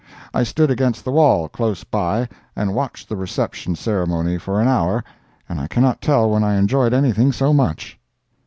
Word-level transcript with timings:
I 0.33 0.41
stood 0.41 0.71
against 0.71 1.03
the 1.05 1.11
wall, 1.11 1.47
close 1.47 1.83
by, 1.83 2.27
and 2.55 2.73
watched 2.73 3.07
the 3.07 3.15
reception 3.15 3.75
ceremony 3.75 4.39
for 4.39 4.59
an 4.59 4.67
hour, 4.67 5.03
and 5.47 5.59
I 5.61 5.67
cannot 5.67 6.01
tell 6.01 6.27
when 6.31 6.43
I 6.43 6.55
enjoyed 6.55 6.91
anything 6.91 7.31
so 7.31 7.53
much. 7.53 7.99